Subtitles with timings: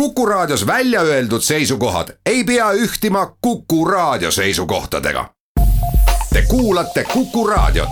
[0.00, 5.34] Kuku Raadios välja öeldud seisukohad ei pea ühtima Kuku Raadio seisukohtadega.
[6.32, 7.88] Te kuulate Kuku Raadiot.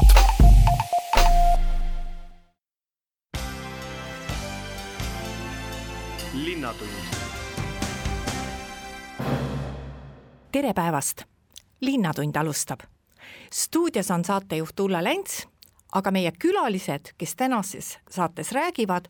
[10.52, 11.22] tere päevast!
[11.80, 12.80] linnatund alustab.
[13.52, 15.48] stuudios on saatejuht Ulla Lents,
[15.92, 19.04] aga meie külalised, kes tänases saates räägivad,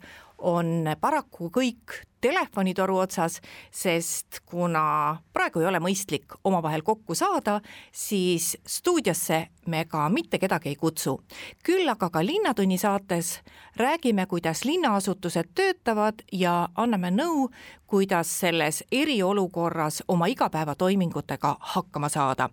[0.44, 3.40] on paraku kõik telefonitoru otsas,
[3.72, 7.58] sest kuna praegu ei ole mõistlik omavahel kokku saada,
[7.92, 11.18] siis stuudiosse me ka mitte kedagi ei kutsu.
[11.64, 13.40] küll aga ka Linnatunni saates
[13.76, 17.48] räägime, kuidas linnaasutused töötavad ja anname nõu,
[17.86, 22.48] kuidas selles eriolukorras oma igapäevatoimingutega hakkama saada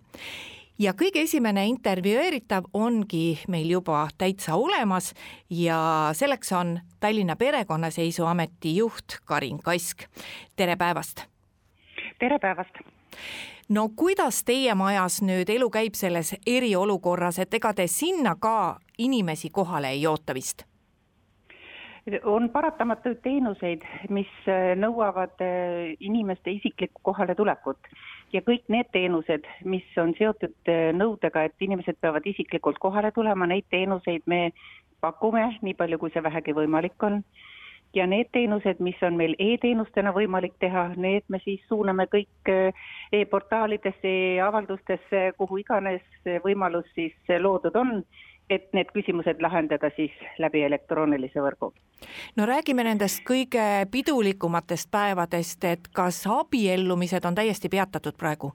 [0.78, 5.12] ja kõige esimene intervjueeritav ongi meil juba täitsa olemas
[5.50, 10.08] ja selleks on Tallinna Perekonnaseisuameti juht Karin Kask.
[10.56, 11.24] tere päevast!
[12.18, 12.78] tere päevast!
[13.68, 19.50] no kuidas teie majas nüüd elu käib selles eriolukorras, et ega te sinna ka inimesi
[19.50, 20.64] kohale ei oota vist?
[22.24, 24.30] on paratamatuid teenuseid, mis
[24.76, 25.38] nõuavad
[26.00, 27.78] inimeste isiklikku kohaletulekut
[28.32, 33.46] ja kõik need teenused, mis on seotud äh, nõudega, et inimesed peavad isiklikult kohale tulema,
[33.46, 34.50] neid teenuseid me
[35.02, 37.22] pakume nii palju, kui see vähegi võimalik on.
[37.92, 42.84] ja need teenused, mis on meil e-teenustena võimalik teha, need me siis suuname kõik äh,
[43.12, 46.06] e-portaalidesse e, avaldustesse, kuhu iganes
[46.44, 48.00] võimalus siis loodud on
[48.50, 51.72] et need küsimused lahendada siis läbi elektroonilise võrgu.
[52.36, 58.52] no räägime nendest kõige pidulikumatest päevadest, et kas abiellumised on täiesti peatatud praegu?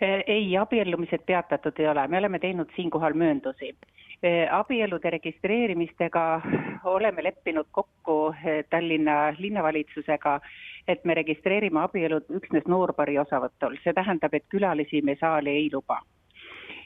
[0.00, 3.74] Eh, ei, abiellumised peatatud ei ole, me oleme teinud siinkohal mööndusi.
[4.22, 6.40] Eh, abielude registreerimistega
[6.84, 10.40] oleme leppinud kokku eh, Tallinna linnavalitsusega,
[10.88, 16.02] et me registreerime abielud üksnes noorpaari osavõtul, see tähendab, et külalisi me saali ei luba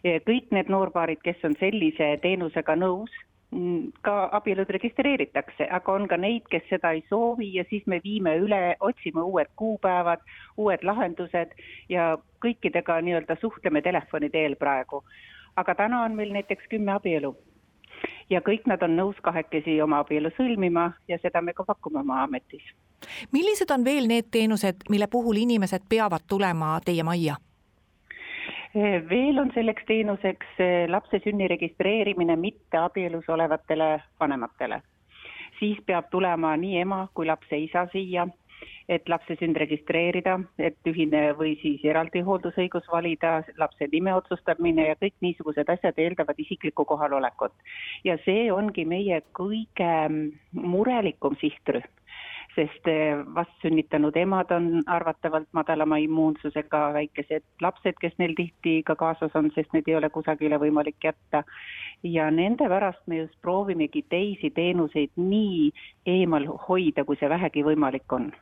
[0.04, 3.12] kõik need noorpaarid, kes on sellise teenusega nõus,
[3.50, 8.00] mm, ka abielud registreeritakse, aga on ka neid, kes seda ei soovi ja siis me
[8.04, 10.20] viime üle, otsime uued kuupäevad,
[10.56, 11.56] uued lahendused
[11.88, 15.04] ja kõikidega nii-öelda suhtleme telefoni teel praegu.
[15.56, 17.36] aga täna on meil näiteks kümme abielu
[18.30, 22.22] ja kõik nad on nõus kahekesi oma abielu sõlmima ja seda me ka pakume oma
[22.24, 22.62] ametis.
[23.32, 27.36] millised on veel need teenused, mille puhul inimesed peavad tulema teie majja?
[29.08, 34.82] Veel on selleks teenuseks eh, lapse sünni registreerimine mitteabielus olevatele vanematele.
[35.58, 38.26] siis peab tulema nii ema kui lapse isa siia,
[38.88, 44.96] et lapse sünd registreerida, et ühine või siis eraldi hooldusõigus valida, lapse nime otsustamine ja
[45.00, 47.52] kõik niisugused asjad eeldavad isiklikku kohalolekut.
[48.04, 49.94] ja see ongi meie kõige
[50.52, 51.86] murelikum sihtrühm
[52.54, 59.34] sest eh, vastsünnitanud emad on arvatavalt madalama immuunsusega väikesed lapsed, kes neil tihti ka kaasas
[59.38, 61.44] on, sest neid ei ole kusagile võimalik jätta.
[62.02, 65.70] ja nende pärast me just proovimegi teisi teenuseid nii
[66.06, 68.32] eemal hoida, kui see vähegi võimalik on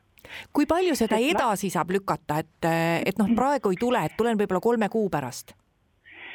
[0.52, 2.68] kui palju seda edasi saab lükata, et,
[3.06, 5.56] et noh, praegu ei tule, et tulen võib-olla kolme kuu pärast?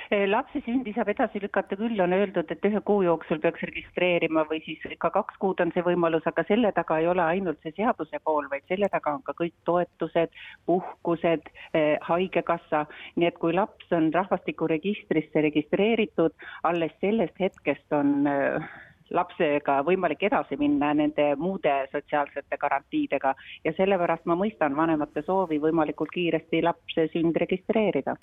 [0.07, 4.45] Eh, lapse sündi saab edasi lükata küll, on öeldud, et ühe kuu jooksul peaks registreerima
[4.47, 7.75] või siis ka kaks kuud on see võimalus, aga selle taga ei ole ainult see
[7.75, 10.39] seaduse pool, vaid selle taga on ka kõik toetused,
[10.71, 12.85] puhkused, eh, haigekassa,
[13.19, 16.35] nii et kui laps on rahvastikuregistrisse registreeritud,
[16.71, 18.71] alles sellest hetkest on eh,
[19.11, 26.11] lapsega võimalik edasi minna nende muude sotsiaalsete garantiidega ja sellepärast ma mõistan vanemate soovi võimalikult
[26.13, 28.17] kiiresti lapse sünd registreerida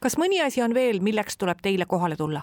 [0.00, 2.42] kas mõni asi on veel, milleks tuleb teile kohale tulla?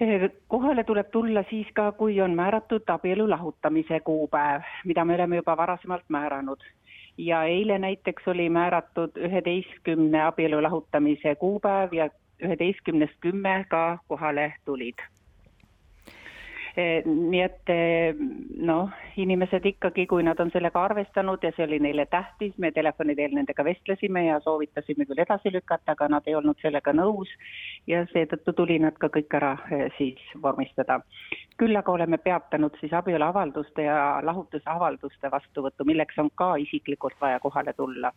[0.00, 5.36] Eh, kohale tuleb tulla siis ka, kui on määratud abielu lahutamise kuupäev, mida me oleme
[5.36, 6.60] juba varasemalt määranud.
[7.18, 12.10] ja eile näiteks oli määratud üheteistkümne abielu lahutamise kuupäev ja
[12.42, 15.00] üheteistkümnest kümme ka kohale tulid
[16.76, 18.18] nii et eh,
[18.68, 23.16] noh, inimesed ikkagi, kui nad on sellega arvestanud ja see oli neile tähtis, me telefoni
[23.16, 27.32] teel nendega vestlesime ja soovitasime küll edasi lükata, aga nad ei olnud sellega nõus
[27.88, 31.00] ja seetõttu tuli nad ka kõik ära eh, siis vormistada.
[31.56, 37.72] küll aga oleme peatanud siis abieluavalduste ja lahutusavalduste vastuvõttu, milleks on ka isiklikult vaja kohale
[37.72, 38.12] tulla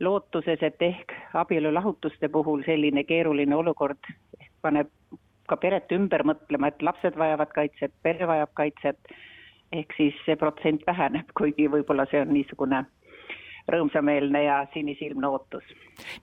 [0.00, 4.12] lootuses, et ehk abielulahutuste puhul selline keeruline olukord
[4.60, 4.88] paneb
[5.52, 9.14] ka peret ümber mõtlema, et lapsed vajavad kaitset, pere vajab kaitset,
[9.72, 12.84] ehk siis see protsent väheneb, kuigi võib-olla see on niisugune
[13.70, 15.64] rõõmsameelne ja sinisilmne ootus.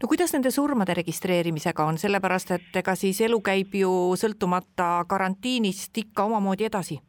[0.02, 5.98] no kuidas nende surmade registreerimisega on, sellepärast et ega siis elu käib ju sõltumata karantiinist
[6.04, 7.00] ikka omamoodi edasi?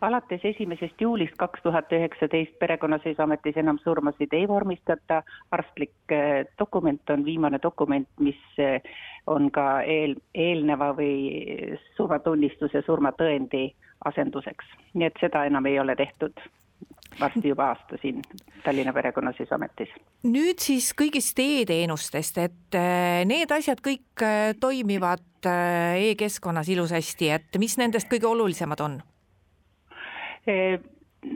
[0.00, 7.24] Alates esimesest juulist kaks tuhat üheksateist Perekonnaseisuametis enam surmasid ei vormistata, arstlik äh, dokument on
[7.24, 8.82] viimane dokument, mis äh,
[9.26, 11.16] on ka eel, eelneva või
[11.96, 13.66] surmatunnistuse, surmatõendi
[14.04, 16.38] asenduseks, nii et seda enam ei ole tehtud
[17.20, 18.22] varsti juba aasta siin
[18.62, 19.90] Tallinna Perekonnaseisuametis.
[20.22, 24.26] nüüd siis kõigist e-teenustest, et äh, need asjad kõik
[24.60, 29.00] toimivad e-keskkonnas ilusasti, et mis nendest kõige olulisemad on?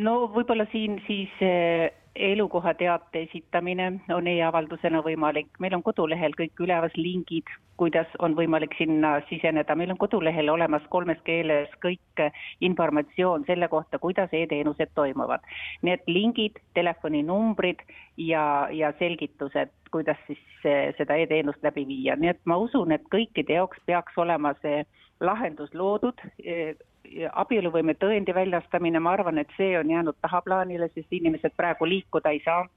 [0.03, 6.93] No võib-olla siin siis eh, elukohateate esitamine on e-avaldusena võimalik, meil on kodulehel kõik üleval
[6.97, 7.49] lingid,
[7.81, 12.25] kuidas on võimalik sinna siseneda, meil on kodulehel olemas kolmes keeles kõik
[12.61, 15.41] informatsioon selle kohta, kuidas e-teenused toimuvad.
[15.82, 17.81] nii et lingid, telefoninumbrid
[18.17, 23.09] ja, ja selgitused, kuidas siis eh, seda e-teenust läbi viia, nii et ma usun, et
[23.14, 24.85] kõikide jaoks peaks olema see
[25.20, 26.76] lahendus loodud eh,
[27.32, 32.43] abieluvõime tõendi väljastamine, ma arvan, et see on jäänud tahaplaanile, sest inimesed praegu liikuda ei
[32.44, 32.69] saa.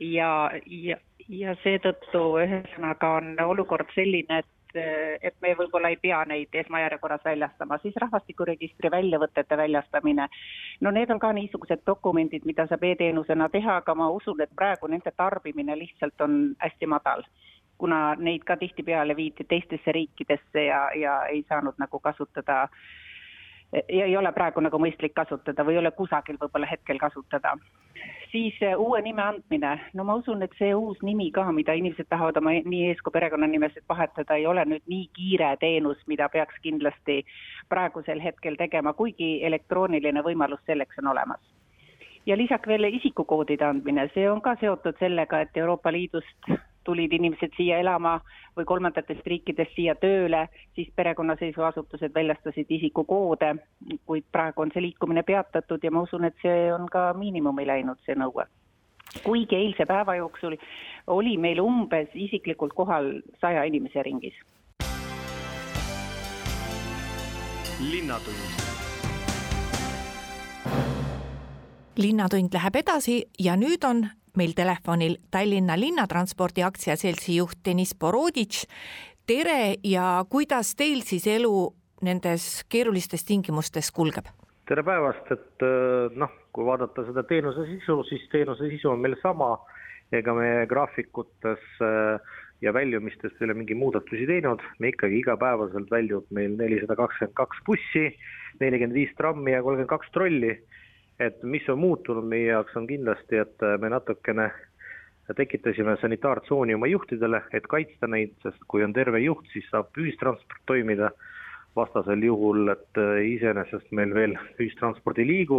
[0.00, 0.96] ja, ja,
[1.28, 4.78] ja seetõttu ühesõnaga on olukord selline, et,
[5.22, 10.28] et me võib-olla ei pea neid esmajärjekorras väljastama, siis rahvastikuregistri väljavõtete väljastamine.
[10.80, 14.86] no need on ka niisugused dokumendid, mida saab e-teenusena teha, aga ma usun, et praegu
[14.86, 17.24] nende tarbimine lihtsalt on hästi madal
[17.78, 22.70] kuna neid ka tihtipeale viidi teistesse riikidesse ja, ja ei saanud nagu kasutada äh,
[23.72, 27.56] ja ei ole praegu nagu mõistlik kasutada või ei ole kusagil võib-olla hetkel kasutada.
[28.30, 32.08] siis äh, uue nime andmine, no ma usun, et see uus nimi ka, mida inimesed
[32.08, 36.58] tahavad oma nii ees kui perekonnanimesid vahetada, ei ole nüüd nii kiire teenus, mida peaks
[36.62, 37.24] kindlasti
[37.68, 41.40] praegusel hetkel tegema, kuigi elektrooniline võimalus selleks on olemas.
[42.26, 46.50] Ja lisaks veel isikukoodide andmine, see on ka seotud sellega, et Euroopa Liidust
[46.86, 48.16] tulid inimesed siia elama
[48.56, 53.54] või kolmandatest riikidest siia tööle, siis perekonnaseisuasutused väljastasid isikukoode,
[54.06, 58.00] kuid praegu on see liikumine peatatud ja ma usun, et see on ka miinimumi läinud,
[58.06, 58.46] see nõue.
[59.24, 60.56] kuigi eilse päeva jooksul
[61.06, 64.34] oli meil umbes isiklikult kohal saja inimese ringis.
[67.80, 68.66] linnatund
[71.96, 74.06] linnatund läheb edasi ja nüüd on
[74.36, 78.66] meil telefonil Tallinna Linnatranspordi aktsiaseltsi juht Deniss Boroditš.
[79.26, 81.72] tere ja kuidas teil siis elu
[82.02, 84.28] nendes keerulistes tingimustes kulgeb?
[84.66, 89.16] tere päevast, et äh, noh, kui vaadata seda teenuse sisu, siis teenuse sisu on meil
[89.22, 89.58] sama.
[90.12, 92.20] ega me graafikutes äh,
[92.62, 97.62] ja väljumistes ei ole mingeid muudatusi teinud, me ikkagi igapäevaselt väljub meil nelisada kakskümmend kaks
[97.66, 98.04] bussi,
[98.60, 100.52] nelikümmend viis trammi ja kolmkümmend kaks trolli
[101.20, 104.50] et mis on muutunud meie jaoks, on kindlasti, et äh, me natukene
[105.36, 110.62] tekitasime sanitaartsooni oma juhtidele, et kaitsta neid, sest kui on terve juht, siis saab ühistransport
[110.66, 111.10] toimida.
[111.76, 115.58] vastasel juhul, et äh, iseenesest meil veel ühistransport ei liigu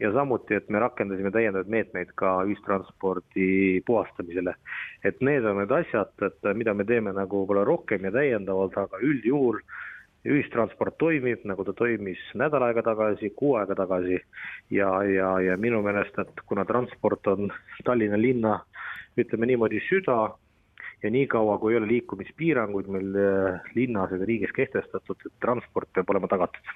[0.00, 4.54] ja samuti, et me rakendasime täiendavaid meetmeid ka ühistranspordi puhastamisele.
[5.04, 8.76] et need on need asjad, et äh, mida me teeme nagu võib-olla rohkem ja täiendavalt,
[8.76, 9.60] aga üldjuhul
[10.28, 14.18] ühistransport toimib, nagu ta toimis nädal aega tagasi, kuu aega tagasi
[14.70, 17.48] ja, ja, ja minu meelest, et kuna transport on
[17.84, 18.58] Tallinna linna,
[19.18, 20.18] ütleme niimoodi, süda
[21.02, 26.12] ja niikaua, kui ei ole liikumispiiranguid meil eh, linnas ega riigis kehtestatud, et transport peab
[26.12, 26.72] olema tagatud.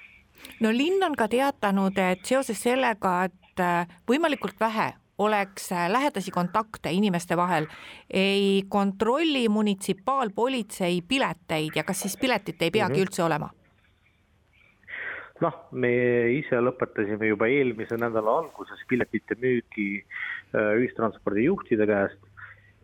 [0.59, 6.31] no linn on ka teatanud, et seoses sellega, et eh, võimalikult vähe oleks äh, lähedasi
[6.31, 7.67] kontakte inimeste vahel,
[8.09, 13.07] ei kontrolli munitsipaalpolitsei pileteid ja kas siis piletit ei peagi mm -hmm.
[13.07, 13.49] üldse olema?
[15.41, 15.91] noh, me
[16.31, 22.21] ise lõpetasime juba eelmise nädala alguses piletite müügi äh, ühistranspordijuhtide käest,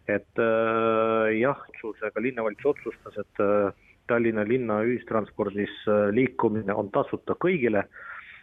[0.07, 3.71] et äh, jah, otsusega linnavalitsus otsustas, et äh,
[4.07, 7.85] Tallinna linna ühistranspordis äh, liikumine on tasuta kõigile,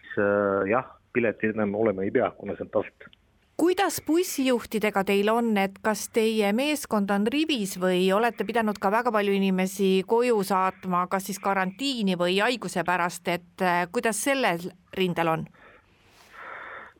[0.00, 3.12] siis äh, jah, piletit enam olema ei pea, kuna see on tasuta
[3.58, 9.10] kuidas bussijuhtidega teil on, et kas teie meeskond on rivis või olete pidanud ka väga
[9.14, 15.32] palju inimesi koju saatma, kas siis karantiini või haiguse pärast, et äh, kuidas sellel rindel
[15.34, 15.44] on?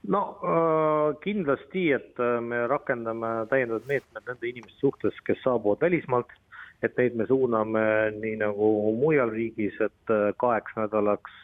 [0.08, 6.34] no äh, kindlasti, et äh, me rakendame täiendavad meetmed nende inimeste suhtes, kes saabuvad välismaalt,
[6.82, 7.84] et neid me suuname
[8.18, 11.40] nii nagu mujal riigis, et kaheks nädalaks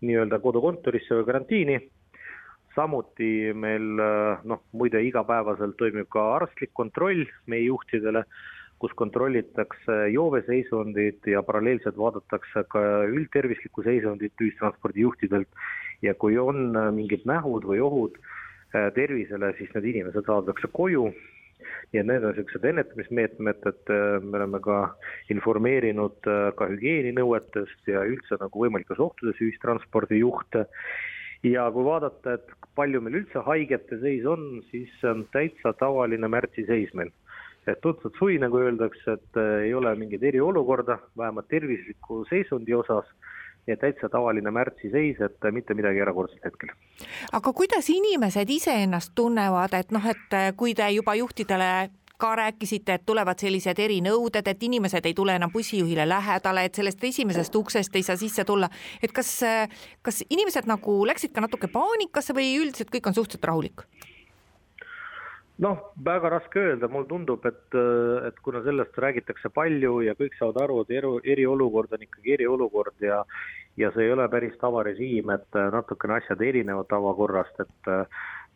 [0.00, 1.76] nii-öelda kodukontorisse või karantiini
[2.74, 3.86] samuti meil
[4.44, 8.24] noh, muide igapäevaselt toimub ka arstlik kontroll meie juhtidele,
[8.78, 15.48] kus kontrollitakse jooveseisundit ja paralleelselt vaadatakse ka üldtervislikku seisundit ühistranspordijuhtidelt
[16.02, 21.08] ja kui on mingid nähud või ohud äh, tervisele, siis need inimesed saadetakse koju
[21.92, 24.78] et need on niisugused ennetamismeetmed, et äh, me oleme ka
[25.32, 30.66] informeerinud äh, ka hügieeninõuetest ja üldse nagu võimalikes ohtudes ühistranspordijuhte.
[31.42, 36.28] Ja kui vaadata, et palju meil üldse haigete seis on, siis see on täitsa tavaline
[36.28, 37.12] märtsi seis meil.
[37.68, 43.04] et tutvalt suvi, nagu öeldakse, et äh, ei ole mingit eriolukorda, vähemalt tervisliku seisundi osas
[43.72, 46.72] et täitsa tavaline märtsi seis, et mitte midagi erakordset hetkel.
[47.32, 52.98] aga kuidas inimesed ise ennast tunnevad, et noh, et kui te juba juhtidele ka rääkisite,
[52.98, 57.96] et tulevad sellised erinõuded, et inimesed ei tule enam bussijuhile lähedale, et sellest esimesest uksest
[57.96, 58.68] ei saa sisse tulla,
[59.02, 59.30] et kas,
[60.02, 63.86] kas inimesed nagu läksid ka natuke paanikasse või üldiselt kõik on suhteliselt rahulik?
[65.58, 67.76] noh, väga raske öelda, mulle tundub, et,
[68.28, 73.02] et kuna sellest räägitakse palju ja kõik saavad aru, et eri, eriolukord on ikkagi eriolukord
[73.02, 73.24] ja
[73.78, 77.90] ja see ei ole päris tavarežiim, et natukene asjad erinevad tavakorrast, et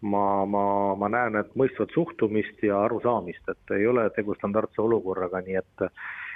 [0.03, 0.65] ma, ma,
[0.99, 5.87] ma näen, et mõistvat suhtumist ja arusaamist, et ei ole tegu standardse olukorraga, nii et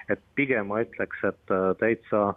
[0.06, 2.28] et pigem ma ütleks, et täitsa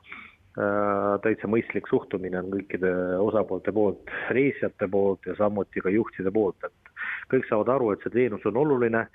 [1.24, 2.90] täitsa mõistlik suhtumine on kõikide
[3.22, 6.94] osapoolte poolt, reisijate poolt ja samuti ka juhtide poolt, et
[7.32, 9.06] kõik saavad aru, et see teenus on oluline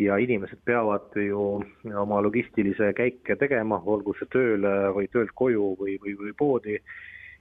[0.00, 1.60] ja inimesed peavad ju
[2.00, 6.78] oma logistilise käike tegema, olgu see tööle või töölt koju või, või, või poodi.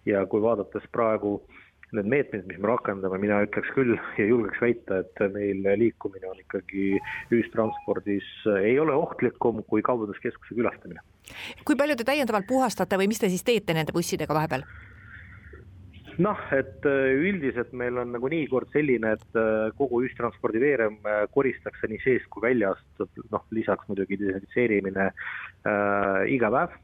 [0.05, 1.41] ja kui vaadates praegu
[1.97, 6.39] need meetmed, mis me rakendame, mina ütleks küll ja julgeks väita, et meil liikumine on
[6.43, 6.93] ikkagi
[7.33, 8.27] ühistranspordis,
[8.61, 11.03] ei ole ohtlikum kui kaubanduskeskuse külastamine.
[11.65, 14.65] kui palju te täiendavalt puhastate või mis te siis teete nende bussidega vahepeal?
[16.19, 21.89] noh, et äh, üldiselt meil on nagunii kord selline, et äh, kogu ühistranspordiveerem äh, koristakse
[21.89, 22.87] nii sees kui väljast,
[23.31, 26.79] noh lisaks muidugi desinfitseerimine äh, iga päev.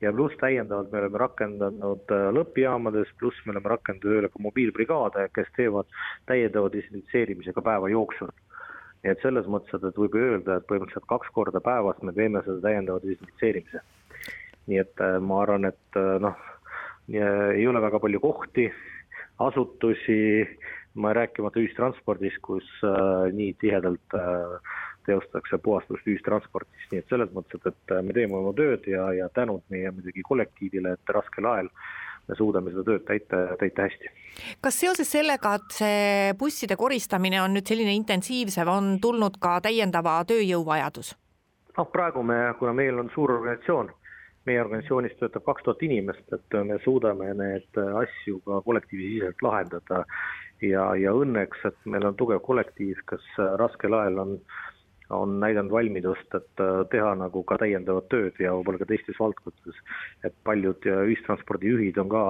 [0.00, 5.50] Ja pluss täiendavalt me oleme rakendanud lõppjaamades, pluss me oleme rakendanud tööle ka mobiilbrigaade, kes
[5.56, 5.90] teevad
[6.30, 8.32] täiendava desinfitseerimise ka päeva jooksul.
[9.02, 12.60] nii et selles mõttes, et võib öelda, et põhimõtteliselt kaks korda päevas me teeme seda
[12.68, 13.80] täiendava desinfitseerimise.
[14.66, 16.36] nii et ma arvan, et noh
[17.10, 18.68] ei ole väga palju kohti,
[19.40, 20.46] asutusi,
[20.94, 24.76] ma rääkimata ühistranspordist, kus äh, nii tihedalt äh,
[25.06, 29.28] teostatakse puhastust ühistranspordis, nii et selles mõttes, et, et me teeme oma tööd ja, ja
[29.34, 31.70] tänud meie muidugi kollektiivile, et raskel ajal
[32.28, 34.12] me suudame seda tööd täita, täita hästi.
[34.62, 40.20] kas seoses sellega, et see busside koristamine on nüüd selline intensiivsem, on tulnud ka täiendava
[40.28, 41.14] tööjõu vajadus?
[41.78, 43.94] noh, praegu me, kuna meil on suur organisatsioon
[44.48, 50.04] meie organisatsioonis töötab kaks tuhat inimest, et me suudame need asju ka kollektiivisiseselt lahendada.
[50.60, 53.26] ja, ja õnneks, et meil on tugev kollektiiv, kes
[53.60, 54.34] raskel ajal on,
[55.10, 59.80] on näidanud valmidust, et teha nagu ka täiendavat tööd ja võib-olla ka teistes valdkondades.
[60.24, 62.24] et paljud ühistranspordijuhid on ka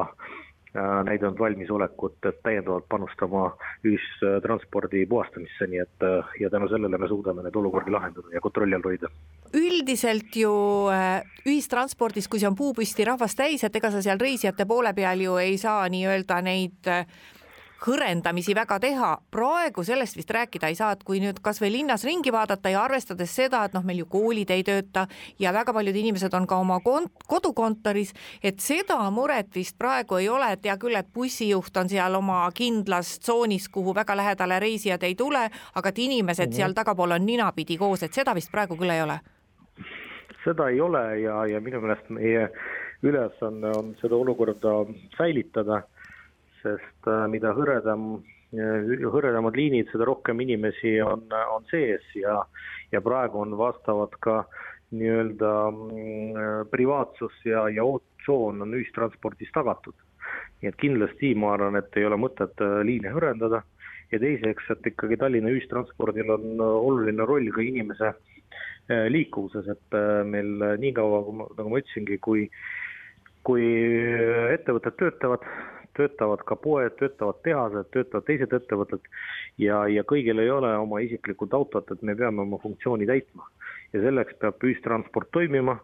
[0.76, 7.42] Äh, näidanud valmisolekut, täiendavalt panustama ühistranspordi puhastamisse, nii et äh, ja tänu sellele me suudame
[7.42, 9.10] neid olukordi lahendada ja kontrolli all hoida.
[9.50, 10.52] üldiselt ju
[10.94, 15.26] äh, ühistranspordis, kui see on puupüsti rahvast täis, et ega sa seal reisijate poole peal
[15.26, 16.94] ju ei saa nii-öelda neid
[17.80, 22.32] hõrendamisi väga teha, praegu sellest vist rääkida ei saa, et kui nüüd kasvõi linnas ringi
[22.32, 25.06] vaadata ja arvestades seda, et noh, meil ju koolid ei tööta
[25.40, 30.28] ja väga paljud inimesed on ka oma kont-, kodukontoris, et seda muret vist praegu ei
[30.28, 35.02] ole, et hea küll, et bussijuht on seal oma kindlas tsoonis, kuhu väga lähedale reisijad
[35.08, 36.56] ei tule, aga et inimesed -hmm.
[36.56, 39.20] seal tagapool on ninapidi koos, et seda vist praegu küll ei ole?
[40.44, 42.48] seda ei ole ja, ja minu meelest meie
[43.02, 44.72] ülesanne on, on seda olukorda
[45.16, 45.82] säilitada
[46.62, 48.20] sest äh, mida hõredam,
[48.54, 52.40] äh, hõredamad liinid, seda rohkem inimesi on, on sees ja,
[52.92, 54.42] ja praegu on vastavad ka
[54.90, 59.94] nii-öelda mm, privaatsus ja, ja ootsoon on ühistranspordis tagatud.
[60.60, 63.62] nii et kindlasti ma arvan, et ei ole mõtet äh, liine hõrendada
[64.10, 68.14] ja teiseks, et ikkagi Tallinna ühistranspordil on oluline roll ka inimese
[68.90, 69.94] liikuvuses, et
[70.26, 71.20] meil niikaua,
[71.54, 72.48] nagu ma ütlesingi, kui
[73.46, 73.66] kui
[74.52, 75.44] ettevõtted töötavad,
[75.96, 79.08] töötavad ka poed, töötavad tehased, töötavad teised ettevõtted
[79.58, 83.48] ja, ja kõigil ei ole oma isiklikud autot, et me peame oma funktsiooni täitma.
[83.92, 85.76] ja selleks peab ühistransport toimima,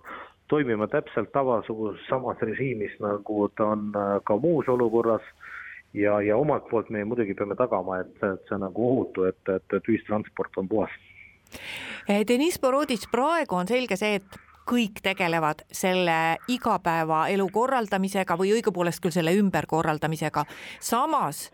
[0.49, 5.23] toimima täpselt tavasuguses samas režiimis, nagu ta on äh, ka muus olukorras
[5.95, 9.77] ja, ja omalt poolt me muidugi peame tagama, et, et see nagu ohutu, et, et,
[9.79, 10.97] et ühistransport on puhas.
[12.29, 19.15] Deniss Boroditš, praegu on selge see, et kõik tegelevad selle igapäevaelu korraldamisega või õigupoolest küll
[19.15, 20.45] selle ümberkorraldamisega.
[20.81, 21.51] samas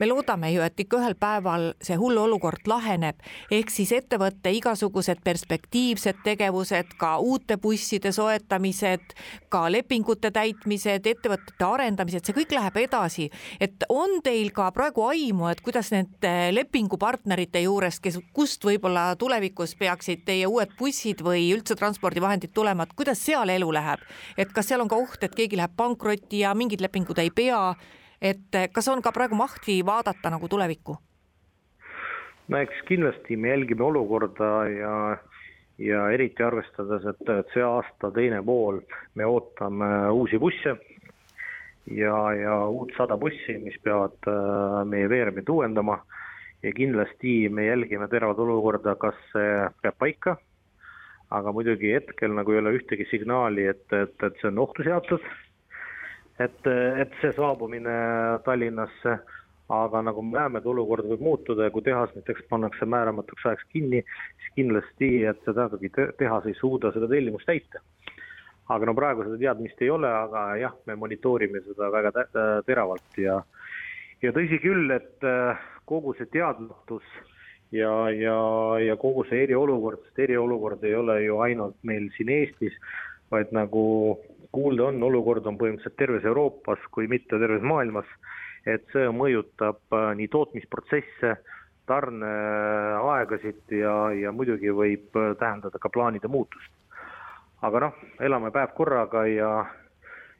[0.00, 3.20] me loodame ju, et ikka ühel päeval see hull olukord laheneb,
[3.52, 9.14] ehk siis ettevõtte igasugused perspektiivsed tegevused, ka uute busside soetamised,
[9.52, 13.30] ka lepingute täitmised, ettevõtete arendamised, see kõik läheb edasi.
[13.60, 19.74] et on teil ka praegu aimu, et kuidas nende lepingupartnerite juurest, kes, kust võib-olla tulevikus
[19.78, 24.00] peaksid teie uued bussid või üldse transpordivahendid tulema, et kuidas seal elu läheb,
[24.36, 27.74] et kas seal on ka oht, et keegi läheb pankrotti ja mingid lepingud ei pea
[28.24, 30.96] et eh, kas on ka praegu mahti vaadata nagu tulevikku?
[32.48, 34.96] no eks kindlasti me jälgime olukorda ja,
[35.78, 38.82] ja eriti arvestades, et, et see aasta teine pool
[39.14, 40.76] me ootame uusi busse
[41.90, 46.00] ja, ja uut sada bussi, mis peavad äh, meie veeremit uuendama.
[46.64, 49.48] Ja kindlasti me jälgime teravat olukorda, kas see
[49.84, 50.36] peab paika,
[51.28, 55.26] aga muidugi hetkel nagu ei ole ühtegi signaali, et, et, et see on ohtu seatud
[56.38, 56.66] et,
[57.00, 57.94] et see saabumine
[58.44, 59.18] Tallinnasse,
[59.74, 63.68] aga nagu me näeme, et olukord võib muutuda ja kui tehas näiteks pannakse määramatuks ajaks
[63.72, 64.02] kinni,
[64.38, 67.80] siis kindlasti, et see tähendabki, tehas ei suuda seda tellimust täita.
[68.68, 72.12] aga no praegu seda teadmist ei ole, aga jah, me monitoorime seda väga
[72.66, 73.42] teravalt ja
[74.22, 77.04] ja tõsi küll, et äh, kogu see teadmatus
[77.74, 78.36] ja, ja,
[78.80, 82.76] ja kogu see eriolukord, sest eriolukord ei ole ju ainult meil siin Eestis,
[83.32, 83.84] vaid nagu
[84.54, 88.08] kuulda on, olukord on põhimõtteliselt terves Euroopas, kui mitte terves maailmas,
[88.66, 91.34] et see mõjutab äh, nii tootmisprotsesse,
[91.88, 96.70] tarneaegasid ja, ja muidugi võib äh, tähendada ka plaanide muutust.
[97.64, 99.50] aga noh, elame päev korraga ja,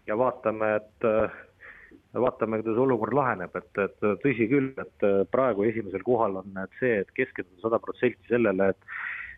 [0.06, 1.37] ja vaatame, et äh,
[2.21, 7.11] vaatame, kuidas olukord laheneb, et, et tõsi küll, et praegu esimesel kohal on see, et
[7.16, 8.94] keskenduda sada protsenti sellele, et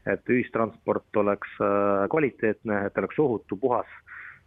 [0.06, 1.56] et ühistransport oleks
[2.12, 3.88] kvaliteetne, et oleks ohutu, puhas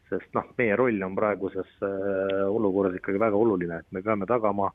[0.10, 4.72] sest noh, meie roll on praeguses äh, olukorras ikkagi väga oluline, et me peame tagama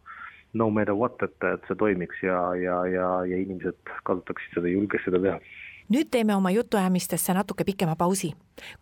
[0.55, 5.09] no matter what, et, et see toimiks ja, ja, ja, ja inimesed kasutaksid seda, julgeks
[5.09, 5.38] seda teha
[5.93, 8.33] nüüd teeme oma jutuajamistesse natuke pikema pausi.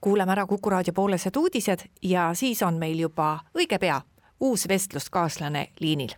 [0.00, 4.00] kuulame ära Kuku raadio poolesed uudised ja siis on meil juba õige pea
[4.40, 6.14] uus vestluskaaslane liinil.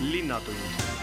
[0.00, 0.95] linnatund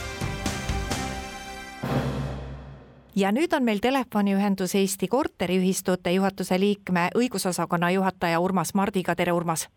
[3.15, 9.67] ja nüüd on meil telefoniühendus Eesti Korteriühistute juhatuse liikme, õigusosakonna juhataja Urmas Mardiga, tere Urmas!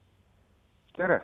[0.97, 1.21] tere!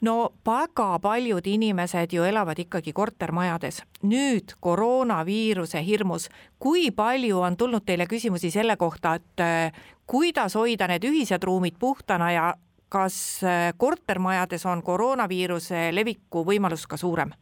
[0.00, 3.82] no väga paljud inimesed ju elavad ikkagi kortermajades.
[4.02, 6.28] nüüd koroonaviiruse hirmus,
[6.58, 9.72] kui palju on tulnud teile küsimusi selle kohta, et äh,
[10.06, 12.54] kuidas hoida need ühised ruumid puhtana ja
[12.88, 17.32] kas äh, kortermajades on koroonaviiruse leviku võimalus ka suurem?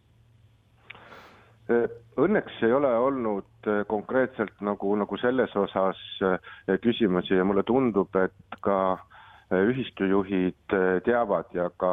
[1.67, 1.89] Äh,
[2.23, 6.37] õnneks ei ole olnud äh, konkreetselt nagu, nagu selles osas äh,
[6.83, 8.99] küsimusi ja mulle tundub, et ka
[9.47, 10.73] ühistujuhid
[11.07, 11.91] teavad ja ka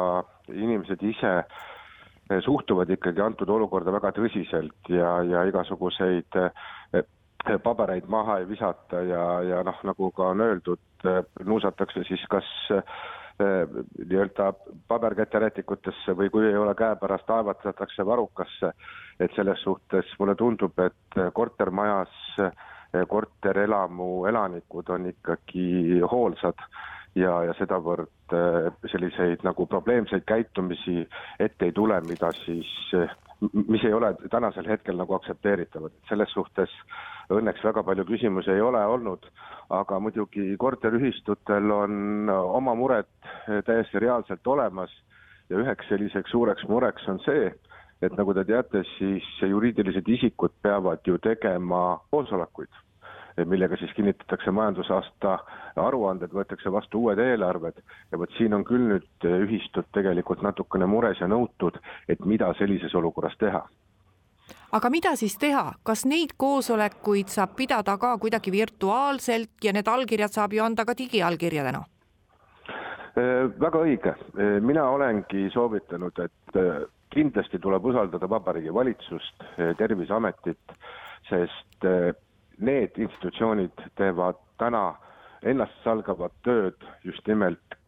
[0.50, 1.34] inimesed ise
[2.42, 6.34] suhtuvad ikkagi antud olukorda väga tõsiselt ja, ja igasuguseid
[7.62, 11.06] pabereid maha ei visata ja, ja noh, nagu ka on öeldud,
[11.46, 12.50] nuusatakse siis kas
[13.40, 14.52] nii-öelda
[14.88, 18.72] paberkäterätikutesse või kui ei ole käepärast, aevatatakse varukasse.
[19.20, 22.14] et selles suhtes mulle tundub, et kortermajas
[23.08, 26.58] korterelamu elanikud on ikkagi hoolsad
[27.18, 31.04] ja, ja sedavõrd äh, selliseid nagu probleemseid käitumisi
[31.40, 32.70] ette ei tule, mida siis,
[33.68, 36.72] mis ei ole tänasel hetkel nagu aktsepteeritavad, et selles suhtes
[37.32, 39.26] õnneks väga palju küsimusi ei ole olnud,
[39.70, 43.08] aga muidugi korteriühistutel on oma mured
[43.66, 44.92] täiesti reaalselt olemas
[45.50, 47.52] ja üheks selliseks suureks mureks on see,
[48.02, 52.83] et nagu te teate, siis juriidilised isikud peavad ju tegema koosolekuid,
[53.44, 55.38] millega siis kinnitatakse majandusaasta
[55.82, 57.80] aruanded, võetakse vastu uued eelarved.
[58.12, 62.94] Ja vot siin on küll nüüd ühistud tegelikult natukene mures ja nõutud, et mida sellises
[62.94, 63.64] olukorras teha.
[64.74, 70.34] Aga mida siis teha, kas neid koosolekuid saab pidada ka kuidagi virtuaalselt ja need allkirjad
[70.34, 71.84] saab ju anda ka digiallkirjadena?
[73.14, 76.58] Äh, väga õige, äh, mina olengi soovitanud, et
[77.14, 79.44] kindlasti tuleb usaldada Vabariigi Valitsust,
[79.78, 80.74] Terviseametit,
[81.28, 81.86] sest
[82.58, 84.94] need institutsioonid teevad täna
[85.42, 87.78] ennastsalgavat tööd just nimelt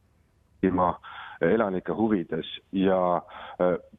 [0.62, 0.94] ilma
[1.40, 3.22] elanike huvides ja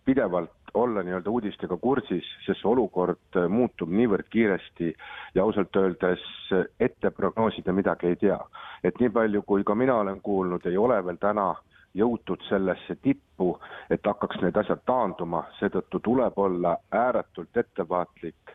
[0.06, 4.92] pidevalt olla nii-öelda uudistega kursis, sest see olukord äh, muutub niivõrd kiiresti
[5.36, 8.40] ja ausalt öeldes äh, ette prognoosida midagi ei tea.
[8.84, 11.48] et nii palju, kui ka mina olen kuulnud, ei ole veel täna
[11.98, 13.56] jõutud sellesse tippu,
[13.90, 18.47] et hakkaks need asjad taanduma, seetõttu tuleb olla ääretult ettevaatlik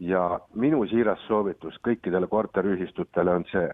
[0.00, 3.68] ja minu siiras soovitus kõikidele korteriühistutele on see,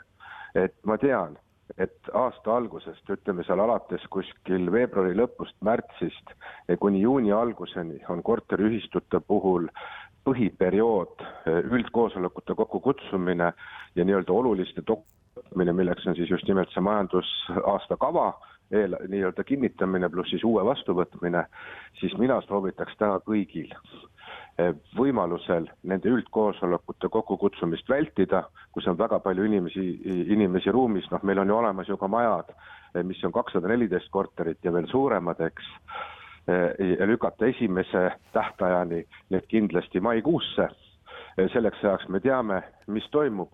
[0.58, 1.36] et ma tean,
[1.78, 6.34] et aasta algusest, ütleme seal alates kuskil veebruari lõpust, märtsist
[6.80, 9.68] kuni juuni alguseni on korteriühistute puhul
[10.26, 11.22] põhiperiood
[11.70, 13.52] üldkoosolekute kokkukutsumine
[13.94, 18.32] ja nii-öelda oluliste dokumentide, milleks on siis just nimelt see majandusaasta kava,
[18.74, 21.44] eel-, nii-öelda kinnitamine pluss siis uue vastuvõtmine,
[22.00, 24.15] siis mina soovitaks täna kõigil Eh,
[24.96, 29.84] võimalusel nende üldkoosolekute kokkukutsumist vältida, kus on väga palju inimesi,
[30.32, 32.54] inimesi ruumis, noh, meil on ju olemas ju ka majad,
[32.94, 35.68] eh, mis on kakssada neliteist korterit ja veel suuremad, eks,
[36.48, 40.68] eh, lükata esimese tähtajani need kindlasti maikuusse.
[41.52, 43.52] selleks ajaks me teame, mis toimub.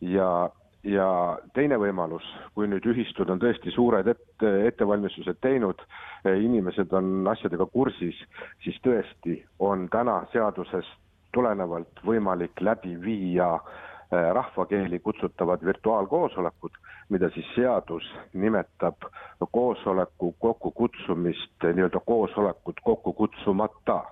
[0.00, 0.50] Ja
[0.84, 5.80] ja teine võimalus, kui nüüd ühistud on tõesti suured ette, ettevalmistused teinud,
[6.28, 8.18] inimesed on asjadega kursis,
[8.64, 11.00] siis tõesti on täna seadusest
[11.34, 16.76] tulenevalt võimalik läbi viia eh, rahvakeeli kutsutavad virtuaalkoosolekud,
[17.08, 19.08] mida siis seadus nimetab
[19.52, 24.02] koosoleku kokkukutsumist nii-öelda koosolekut kokku kutsumata,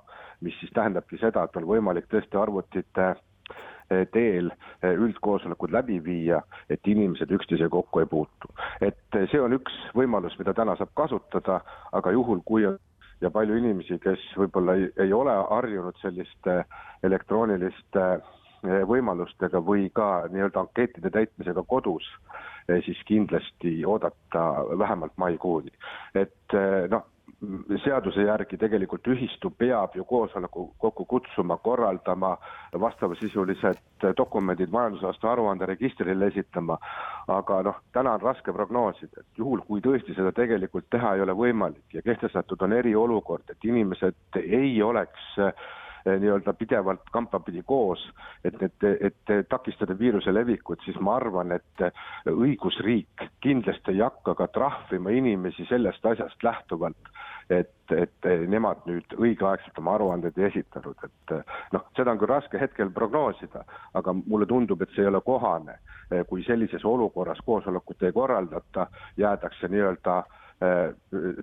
[0.40, 3.12] mis siis tähendabki seda, et on võimalik tõesti arvutite
[4.12, 4.50] teel
[4.82, 8.52] eh, üldkoosolekud läbi viia, et inimesed üksteisega kokku ei puutu.
[8.80, 11.60] et eh, see on üks võimalus, mida täna saab kasutada,
[11.92, 12.78] aga juhul, kui on
[13.22, 16.62] ja palju inimesi, kes võib-olla ei, ei ole harjunud selliste
[17.06, 22.08] elektrooniliste eh, võimalustega või ka nii-öelda ankeetide täitmisega kodus,
[22.86, 24.42] siis kindlasti oodata
[24.78, 25.72] vähemalt maikuuni.
[26.14, 26.54] et
[26.90, 27.02] noh,
[27.84, 32.36] seaduse järgi tegelikult ühistu peab ju koosoleku kokku kutsuma, korraldama,
[32.80, 36.78] vastavasisulised dokumendid majandusaasta aruande registrile esitama,
[37.28, 41.34] aga noh, täna on raske prognoosida, et juhul, kui tõesti seda tegelikult teha ei ole
[41.38, 45.52] võimalik ja kehtestatud on eriolukord, et inimesed ei oleks äh,
[46.06, 48.02] nii-öelda pidevalt kampapidi koos,
[48.44, 51.84] et need, et takistada viiruse levikut, siis ma arvan, et
[52.30, 57.12] õigusriik kindlasti ei hakka ka trahvima inimesi sellest asjast lähtuvalt,
[57.50, 61.34] et, et nemad nüüd õigeaegselt oma aruanded ei esitanud, et
[61.74, 63.64] noh, seda on küll raske hetkel prognoosida,
[63.98, 65.78] aga mulle tundub, et see ei ole kohane,
[66.28, 68.86] kui sellises olukorras koosolekut ei korraldata,
[69.16, 70.18] jäädakse nii-öelda
[70.62, 70.86] eh,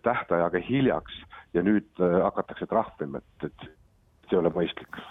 [0.04, 1.22] tähtajaga hiljaks
[1.54, 3.69] ja nüüd eh, hakatakse trahvima, et, et
[4.30, 5.02] see ei ole mõistlik.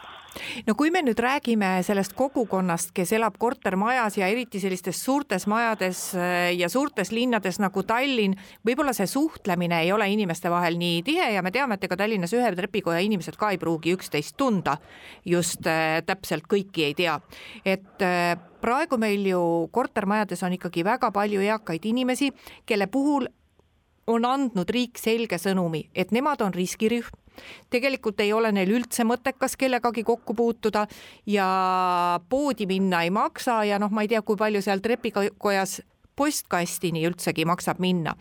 [0.67, 6.03] No kui me nüüd räägime sellest kogukonnast, kes elab kortermajas ja eriti sellistes suurtes majades
[6.15, 11.31] äh, ja suurtes linnades nagu Tallinn, võib-olla see suhtlemine ei ole inimeste vahel nii tihe
[11.35, 14.79] ja me teame, et ega Tallinnas ühe trepikoja inimesed ka ei pruugi üksteist tunda.
[15.25, 17.19] just äh, täpselt kõiki ei tea,
[17.65, 22.31] et äh, praegu meil ju kortermajades on ikkagi väga palju eakaid inimesi,
[22.67, 23.29] kelle puhul
[24.09, 27.28] on andnud riik selge sõnumi, et nemad on riskirühm
[27.71, 30.87] tegelikult ei ole neil üldse mõttekas kellegagi kokku puutuda
[31.27, 31.51] ja
[32.29, 35.81] poodi minna ei maksa ja noh, ma ei tea, kui palju seal trepikojas
[36.19, 38.15] postkastini üldsegi maksab minna.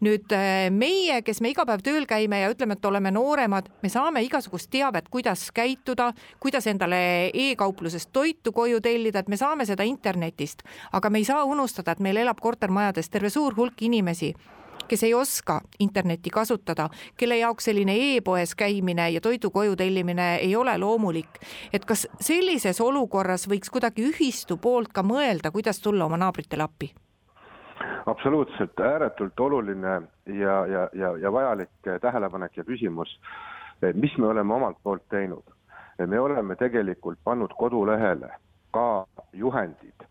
[0.00, 3.90] nüüd äh, meie, kes me iga päev tööl käime ja ütleme, et oleme nooremad, me
[3.92, 9.86] saame igasugust teavet, kuidas käituda, kuidas endale e-kauplusest toitu koju tellida, et me saame seda
[9.88, 14.32] internetist, aga me ei saa unustada, et meil elab kortermajades terve suur hulk inimesi
[14.92, 20.56] kes ei oska internetti kasutada, kelle jaoks selline e-poes käimine ja toidu koju tellimine ei
[20.56, 21.40] ole loomulik.
[21.72, 26.90] et kas sellises olukorras võiks kuidagi ühistu poolt ka mõelda, kuidas tulla oma naabritele appi?
[28.06, 29.94] absoluutselt ääretult oluline
[30.26, 33.20] ja, ja, ja, ja vajalik tähelepanek ja küsimus.
[33.94, 35.44] mis me oleme omalt poolt teinud?
[36.06, 38.28] me oleme tegelikult pannud kodulehele
[38.70, 40.04] ka juhendid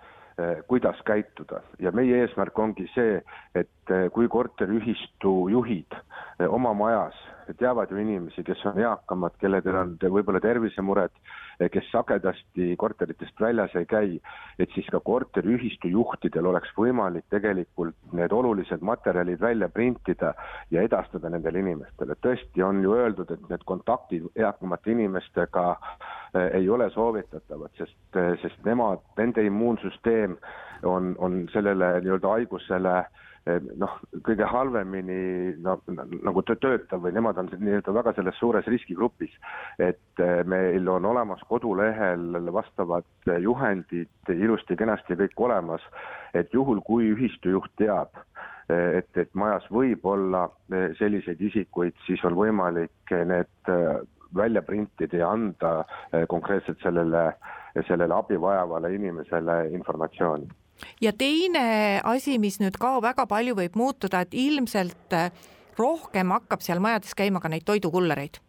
[0.67, 1.61] kuidas käituda.
[1.79, 3.19] Ja meie eesmärk ongi see,
[3.55, 7.17] et eh, kui korteriühistu juhid eh, oma majas
[7.59, 11.13] teavad ju inimesi, kes on eakamad, kelledel on võib-olla tervisemured,
[11.71, 14.19] kes sagedasti korteritest väljas ei käi,
[14.59, 20.33] et siis ka korteriühistu juhtidel oleks võimalik tegelikult need olulised materjalid välja printida
[20.71, 22.15] ja edastada nendele inimestele.
[22.21, 28.37] tõesti on ju öeldud, et need kontaktid eakamate inimestega eh, ei ole soovitatavad, sest, eh,
[28.41, 30.37] sest nemad, nende immuunsüsteem
[30.83, 33.93] on, on sellele nii-öelda haigusele äh, noh,
[34.25, 39.33] kõige halvemini no, nagu töötav või nemad on nii-öelda väga selles suures riskigrupis.
[39.79, 43.05] et eh, meil on olemas kodulehel vastavad
[43.41, 45.81] juhendid ilusti-kenasti kõik olemas,
[46.33, 48.13] et juhul, kui ühistujuht teab,
[48.69, 53.73] eh, et, et majas võib olla eh, selliseid isikuid, siis on võimalik need
[54.35, 55.83] välja printida ja anda
[56.29, 57.33] konkreetselt sellele,
[57.87, 60.47] sellele abi vajavale inimesele informatsiooni
[61.01, 65.29] ja teine asi, mis nüüd ka väga palju võib muutuda, et ilmselt äh,
[65.79, 68.41] rohkem hakkab seal majades käima ka neid toidukullereid.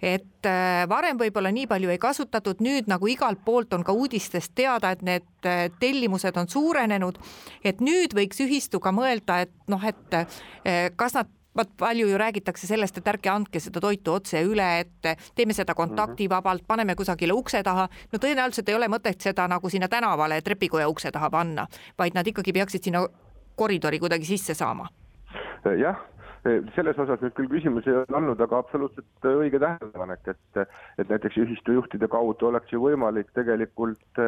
[0.00, 4.54] Et äh, varem võib-olla nii palju ei kasutatud, nüüd nagu igalt poolt on ka uudistest
[4.56, 7.18] teada, et need äh, tellimused on suurenenud,
[7.64, 10.20] et nüüd võiks ühistu ka mõelda, et noh, et
[10.96, 15.10] kas nad vaat palju ju räägitakse sellest, et ärge andke seda toitu otse üle, et
[15.34, 17.88] teeme seda kontaktivabalt, paneme kusagile ukse taha.
[18.12, 21.66] no tõenäoliselt ei ole mõtet seda nagu sinna tänavale trepikoja ukse taha panna,
[21.98, 23.06] vaid nad ikkagi peaksid sinna
[23.56, 24.88] koridori kuidagi sisse saama.
[25.78, 25.96] jah
[26.76, 30.60] selles osas nüüd küll küsimusi ei olnud, aga absoluutselt õige tähelepanek, et,
[30.98, 34.22] et näiteks ühistujuhtide kaudu oleks ju võimalik tegelikult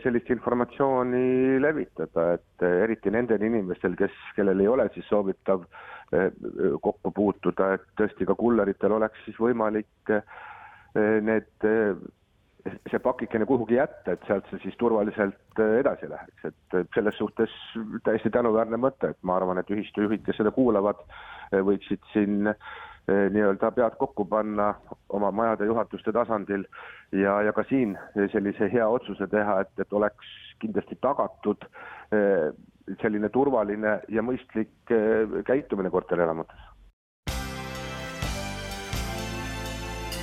[0.00, 5.99] sellist informatsiooni levitada, et eriti nendel inimestel, kes, kellel ei ole siis soovitav eh,
[6.82, 10.24] kokku puutuda, et tõesti ka kulleritel oleks siis võimalik eh,
[11.22, 11.68] need
[12.90, 17.54] see pakikene kuhugi jätta, et sealt see siis turvaliselt edasi läheks, et selles suhtes
[18.04, 21.00] täiesti tänuväärne mõte, et ma arvan, et ühistujuhid, kes seda kuulavad,
[21.54, 22.50] võiksid siin
[23.10, 24.74] nii-öelda pead kokku panna
[25.08, 26.66] oma majade juhatuste tasandil
[27.16, 27.96] ja, ja ka siin
[28.32, 31.64] sellise hea otsuse teha, et, et oleks kindlasti tagatud
[33.02, 36.68] selline turvaline ja mõistlik eh, käitumine korterelamutes.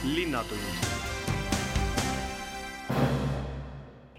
[0.08, 0.88] linnatund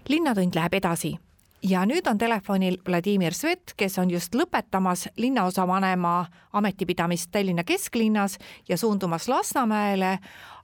[0.09, 1.15] linnatund läheb edasi
[1.63, 6.13] ja nüüd on telefonil Vladimir Svet, kes on just lõpetamas linnaosavanema
[6.53, 8.37] ametipidamist Tallinna kesklinnas
[8.69, 10.17] ja suundumas Lasnamäele,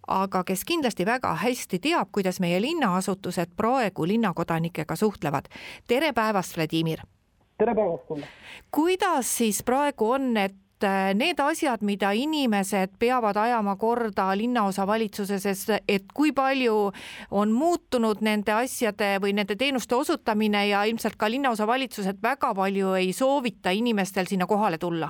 [0.08, 5.50] aga kes kindlasti väga hästi teab, kuidas meie linnaasutused praegu linnakodanikega suhtlevad.
[5.88, 7.15] tere päevast, Vladimir!
[7.58, 8.28] Tere päevast sulle!
[8.72, 15.46] kuidas siis praegu on, et Äh, need asjad, mida inimesed peavad ajama korda linnaosavalitsuses,
[15.88, 16.92] et kui palju
[17.32, 23.14] on muutunud nende asjade või nende teenuste osutamine ja ilmselt ka linnaosavalitsused väga palju ei
[23.16, 25.10] soovita inimestel sinna kohale tulla?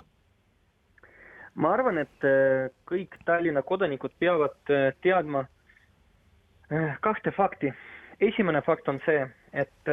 [1.55, 5.47] ma arvan, et äh, kõik Tallinna kodanikud peavad äh, teadma
[7.01, 7.73] kahte fakti.
[8.21, 9.89] esimene fakt on see, et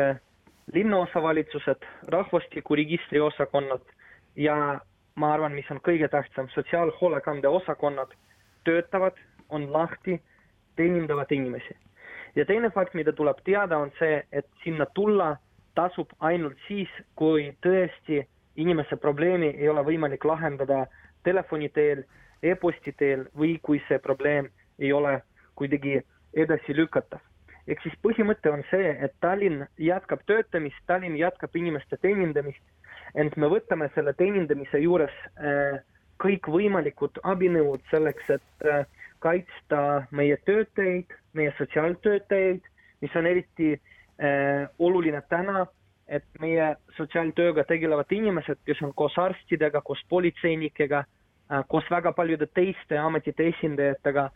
[0.72, 3.82] linnaosavalitsused, rahvastikuregistri osakonnad
[4.36, 4.80] ja
[5.14, 8.14] ma arvan, mis on kõige tähtsam, sotsiaalhoolekande osakonnad
[8.64, 9.16] töötavad,
[9.48, 10.20] on lahti,
[10.76, 11.76] teenindavad inimesi.
[12.36, 15.36] ja teine fakt, mida tuleb teada, on see, et sinna tulla
[15.74, 18.22] tasub ainult siis, kui tõesti
[18.56, 20.86] inimese probleemi ei ole võimalik lahendada
[21.24, 22.04] telefoni teel
[22.42, 25.20] e-posti teel või kui see probleem ei ole
[25.54, 26.00] kuidagi
[26.34, 27.20] edasi lükatav.
[27.70, 32.62] Ehk siis põhimõte on see, et Tallinn jätkab töötamist, Tallinn jätkab inimeste teenindamist.
[33.14, 35.78] Ent me võtame selle teenindamise juures äh,
[36.22, 38.86] kõikvõimalikud abinõud selleks, et äh,
[39.22, 42.66] kaitsta meie töötajaid, meie sotsiaaltöötajaid,
[43.04, 45.66] mis on eriti äh, oluline täna,
[46.08, 51.04] et meie sotsiaaltööga tegelevad inimesed, kes on koos arstidega, koos politseinikega,
[51.68, 54.26] koos väga paljude teiste ametite esindajatega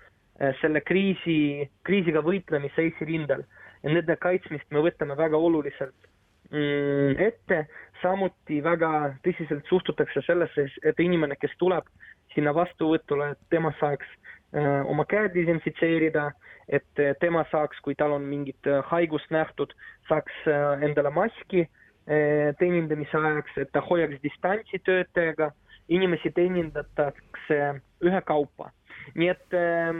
[0.61, 3.45] selle kriisi, kriisiga võitlemise esirindel
[3.83, 6.09] ja nende kaitsmist me võtame väga oluliselt
[6.51, 7.63] mm, ette,
[8.03, 8.91] samuti väga
[9.25, 11.89] tõsiselt suhtutakse sellesse, et inimene, kes tuleb
[12.35, 16.31] sinna vastuvõtule, et tema saaks äh, oma käed desinfitseerida,
[16.69, 19.73] et äh, tema saaks, kui tal on mingit äh, haigust nähtud,
[20.09, 25.53] saaks äh, endale maski äh, teenindamise ajaks, et ta hoiaks distantsi töötajaga,
[25.89, 27.61] inimesi teenindatakse
[28.03, 28.73] ühekaupa.
[29.15, 29.91] Nii et äh,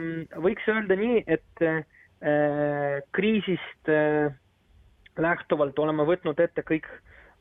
[0.43, 4.33] võiks öelda nii, et äh, kriisist äh,
[5.17, 6.87] lähtuvalt oleme võtnud ette kõik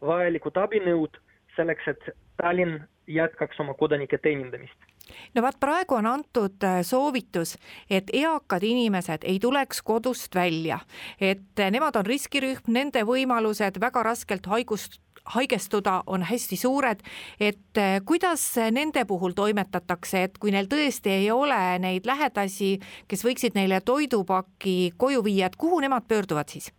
[0.05, 1.17] vajalikud abinõud
[1.57, 4.96] selleks, et Tallinn jätkaks oma kodanike teenindamist
[5.35, 7.57] no vaat praegu on antud äh, soovitus,
[7.91, 10.79] et eakad inimesed ei tuleks kodust välja,
[11.21, 17.01] et äh, nemad on riskirühm, nende võimalused väga raskelt haigust haigestuda on hästi suured,
[17.41, 22.77] et äh, kuidas nende puhul toimetatakse, et kui neil tõesti ei ole neid lähedasi,
[23.09, 26.73] kes võiksid neile toidupaki koju viia, et kuhu nemad pöörduvad siis?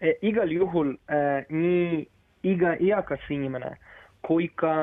[0.00, 2.04] E, igal juhul äh, nii
[2.44, 3.76] iga eakas inimene
[4.24, 4.74] kui ka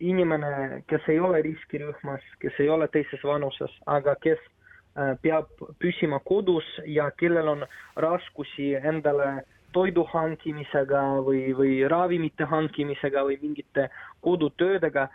[0.00, 5.50] inimene, kes ei ole riskirühmas, kes ei ole teises vanuses, aga kes äh, peab
[5.82, 13.88] püsima kodus ja kellel on raskusi endale toidu hankimisega või, või ravimite hankimisega või mingite
[14.20, 15.08] kodutöödega,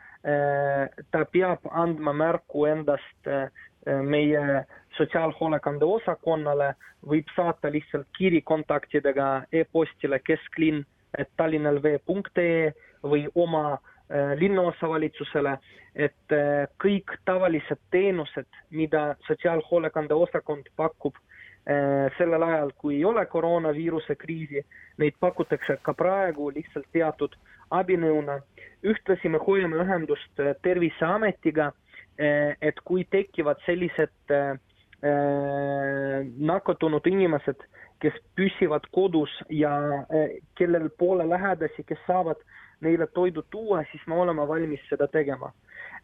[1.14, 3.30] ta peab andma märku endast
[3.86, 4.64] meie
[4.98, 6.74] sotsiaalhoolekande osakonnale,
[7.08, 10.84] võib saata lihtsalt kiri kontaktidega e-postile kesklinn,
[11.18, 12.74] et tallinnalv.ee
[13.10, 15.58] või oma äh, linnaosavalitsusele,
[15.96, 23.26] et äh, kõik tavalised teenused, mida sotsiaalhoolekande osakond pakub äh, sellel ajal, kui ei ole
[23.26, 24.64] koroonaviiruse kriisi,
[24.98, 27.36] neid pakutakse ka praegu lihtsalt teatud
[27.72, 28.42] abinõuna.
[28.84, 31.72] ühtlasi me hoiame ühendust Terviseametiga
[32.62, 34.34] et kui tekivad sellised
[36.50, 37.60] nakatunud inimesed,
[38.02, 39.72] kes püsivad kodus ja
[40.58, 42.42] kellel pole lähedasi, kes saavad
[42.82, 45.52] neile toidu tuua, siis me oleme valmis seda tegema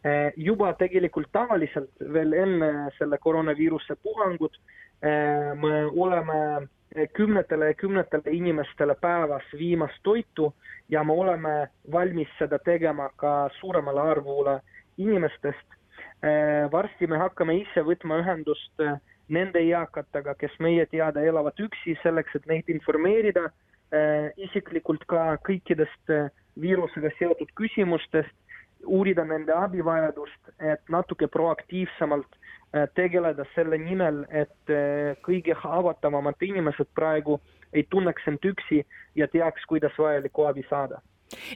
[0.04, 2.66] Eh, juba tegelikult tavaliselt veel enne
[2.98, 4.58] selle koroonaviiruse puhangut
[5.00, 6.68] eh, me oleme
[7.16, 10.50] kümnetele ja kümnetele inimestele päevas viimas toitu
[10.92, 11.54] ja me oleme
[11.92, 14.58] valmis seda tegema ka suuremale arvule
[14.98, 15.80] inimestest.
[16.20, 18.86] Eh, varsti me hakkame ise võtma ühendust
[19.32, 23.48] nende eakatega, kes meie teada elavad üksi, selleks et neid informeerida
[24.42, 26.10] isiklikult ka kõikidest
[26.60, 28.34] viirusega seotud küsimustest
[28.86, 36.90] uurida nende abivajadust, et natuke proaktiivsemalt äh, tegeleda selle nimel, et äh, kõige haavatavamad inimesed
[36.94, 37.40] praegu
[37.72, 38.84] ei tunneks end üksi
[39.16, 41.00] ja teaks, kuidas vajalikku abi saada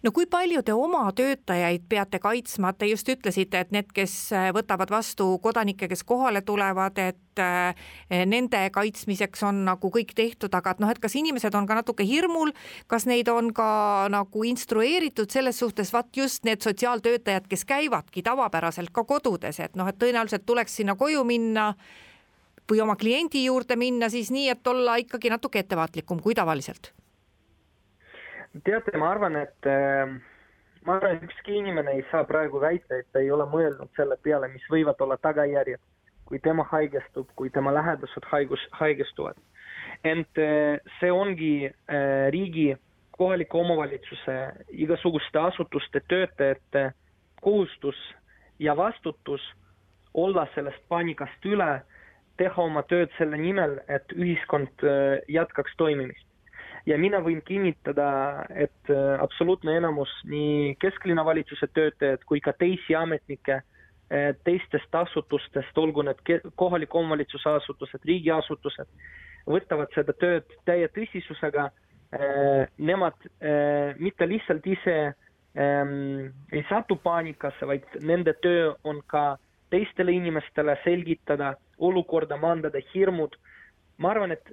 [0.03, 4.49] no kui palju te oma töötajaid peate kaitsma, te just ütlesite, et need, kes äh,
[4.57, 7.89] võtavad vastu kodanikke, kes kohale tulevad, et äh,
[8.27, 12.07] nende kaitsmiseks on nagu kõik tehtud, aga et noh, et kas inimesed on ka natuke
[12.09, 12.53] hirmul,
[12.91, 13.71] kas neid on ka
[14.13, 19.89] nagu instrueeritud selles suhtes, vaat just need sotsiaaltöötajad, kes käivadki tavapäraselt ka kodudes, et noh,
[19.89, 21.73] et tõenäoliselt tuleks sinna koju minna
[22.69, 26.93] või oma kliendi juurde minna siis nii, et olla ikkagi natuke ettevaatlikum kui tavaliselt
[28.65, 30.09] teate, ma arvan, et äh,
[30.87, 34.19] ma arvan, et ükski inimene ei saa praegu väita, et ta ei ole mõelnud selle
[34.23, 35.81] peale, mis võivad olla tagajärjed,
[36.29, 39.39] kui tema haigestub, kui tema lähedased haigus, haigestuvad.
[40.05, 42.77] ent äh, see ongi äh, riigi,
[43.19, 44.37] kohaliku omavalitsuse,
[44.71, 46.93] igasuguste asutuste töötajate
[47.43, 47.99] kohustus
[48.59, 49.43] ja vastutus
[50.15, 51.83] olla sellest paanikast üle,
[52.39, 54.87] teha oma tööd selle nimel, et ühiskond
[55.29, 56.28] jätkaks toimimist
[56.87, 62.97] ja mina võin kinnitada, et äh, absoluutne enamus nii kesklinna valitsuse töötajad kui ka teisi
[62.97, 66.23] ametnikke äh, teistest asutustest, olgu need
[66.57, 68.91] kohaliku omavalitsuse asutused, riigiasutused,
[69.49, 71.71] võtavad seda tööd täie tõsisusega.
[72.09, 73.17] Äh, nemad
[74.01, 74.95] mitte lihtsalt ise
[75.61, 79.37] ähm, ei satu paanikasse, vaid nende töö on ka
[79.69, 83.37] teistele inimestele selgitada olukorda, maandada hirmud.
[83.99, 84.53] ma arvan, et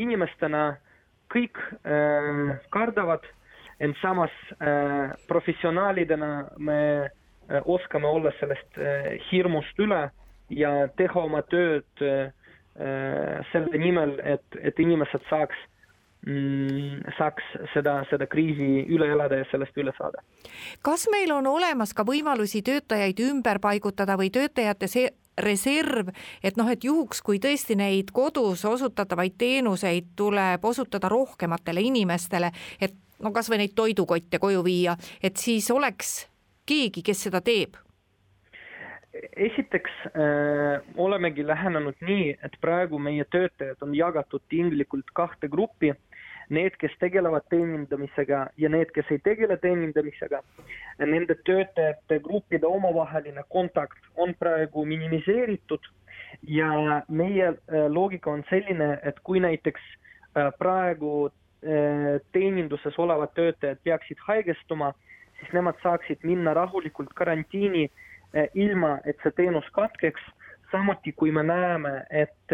[0.00, 0.91] inimestena äh,
[1.32, 3.24] kõik äh, kardavad,
[3.82, 10.10] ent samas äh, professionaalidena me äh, oskame olla sellest äh, hirmust üle
[10.52, 12.32] ja teha oma tööd äh,
[13.52, 15.58] selle nimel, et, et inimesed saaks
[16.26, 20.22] mm, saaks seda, seda kriisi üle elada ja sellest üle saada.
[20.82, 26.10] kas meil on olemas ka võimalusi töötajaid ümber paigutada või töötajate see reserv,
[26.42, 32.94] et noh, et juhuks, kui tõesti neid kodus osutatavaid teenuseid tuleb osutada rohkematele inimestele, et
[33.22, 36.26] no kasvõi neid toidukotte koju viia, et siis oleks
[36.66, 37.78] keegi, kes seda teeb.
[39.36, 45.92] Esiteks äh, olemegi lähenenud nii, et praegu meie töötajad on jagatud tinglikult kahte gruppi.
[45.92, 46.11] äh,
[46.52, 50.42] need, kes tegelevad teenindamisega ja need, kes ei tegele teenindamisega,
[51.00, 55.88] nende töötajate gruppide omavaheline kontakt on praegu minimiseeritud
[56.48, 59.80] ja meie äh, loogika on selline, et kui näiteks
[60.36, 64.92] äh, praegu äh, teeninduses olevad töötajad peaksid haigestuma,
[65.40, 67.88] siis nemad saaksid minna rahulikult karantiini
[68.54, 70.22] ilma, et see teenus katkeks.
[70.72, 72.52] samuti, kui me näeme, et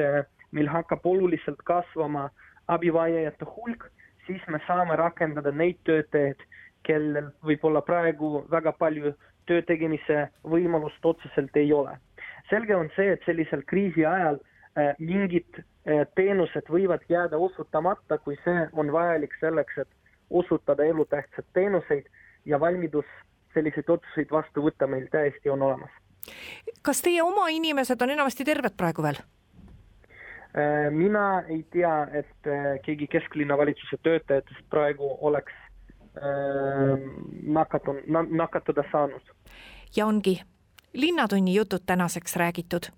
[0.51, 3.89] meil hakkab oluliselt kasvama äh, abivajajate hulk,
[4.27, 6.43] siis me saame rakendada neid töötajaid,
[6.87, 9.13] kellel võib-olla praegu väga palju
[9.49, 11.97] töö tegemise võimalust otseselt ei ole.
[12.51, 18.37] selge on see, et sellisel kriisi ajal äh, mingid äh, teenused võivad jääda osutamata, kui
[18.45, 19.89] see on vajalik selleks, et
[20.31, 22.09] osutada elutähtsaid teenuseid
[22.45, 23.09] ja valmidus
[23.55, 25.91] selliseid otsuseid vastu võtta meil täiesti on olemas.
[26.83, 29.21] kas teie oma inimesed on enamasti terved praegu veel?
[30.57, 35.53] Äh, mina ei tea, et äh, keegi kesklinna valitsuse töötajatest praegu oleks
[36.17, 36.95] äh,
[37.45, 39.23] nakatun-, nakatada saanud.
[39.97, 40.41] ja ongi
[40.93, 42.89] Linnatunni jutud tänaseks räägitud.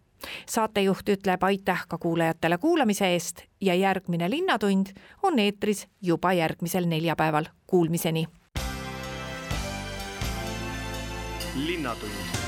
[0.46, 4.86] saatejuht ütleb aitäh ka kuulajatele kuulamise eest ja järgmine Linnatund
[5.22, 7.44] on eetris juba järgmisel neljapäeval.
[7.66, 8.26] Kuulmiseni.
[11.66, 12.39] linnatund